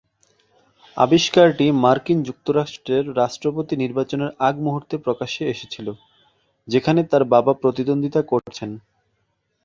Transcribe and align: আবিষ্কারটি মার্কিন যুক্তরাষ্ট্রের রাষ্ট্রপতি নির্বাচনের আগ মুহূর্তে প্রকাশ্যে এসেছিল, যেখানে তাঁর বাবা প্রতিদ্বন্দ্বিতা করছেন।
আবিষ্কারটি 0.97 1.65
মার্কিন 1.83 2.19
যুক্তরাষ্ট্রের 2.23 3.05
রাষ্ট্রপতি 3.17 3.73
নির্বাচনের 3.77 4.29
আগ 4.39 4.55
মুহূর্তে 4.59 4.95
প্রকাশ্যে 4.97 5.43
এসেছিল, 5.45 5.87
যেখানে 6.67 7.01
তাঁর 7.03 7.23
বাবা 7.33 7.53
প্রতিদ্বন্দ্বিতা 7.61 8.21
করছেন। 8.31 8.69